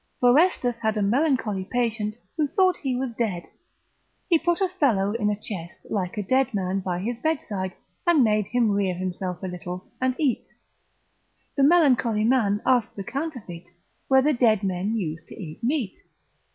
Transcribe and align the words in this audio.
Forestus, 0.19 0.33
obs. 0.33 0.63
lib. 0.63 0.73
1. 0.73 0.81
had 0.81 0.97
a 0.97 1.01
melancholy 1.03 1.63
patient, 1.63 2.15
who 2.35 2.47
thought 2.47 2.75
he 2.77 2.95
was 2.95 3.13
dead, 3.13 3.45
he 4.27 4.39
put 4.39 4.59
a 4.59 4.67
fellow 4.67 5.11
in 5.13 5.29
a 5.29 5.39
chest, 5.39 5.85
like 5.91 6.17
a 6.17 6.23
dead 6.23 6.55
man, 6.55 6.79
by 6.79 6.97
his 6.97 7.19
bedside, 7.19 7.71
and 8.07 8.23
made 8.23 8.47
him 8.47 8.71
rear 8.71 8.95
himself 8.95 9.43
a 9.43 9.47
little, 9.47 9.91
and 10.01 10.15
eat: 10.17 10.47
the 11.55 11.61
melancholy 11.61 12.23
man 12.23 12.63
asked 12.65 12.95
the 12.95 13.03
counterfeit, 13.03 13.67
whether 14.07 14.33
dead 14.33 14.63
men 14.63 14.95
use 14.97 15.23
to 15.25 15.35
eat 15.39 15.63
meat? 15.63 15.95